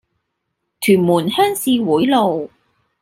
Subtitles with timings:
[0.79, 2.49] 屯門鄉事會路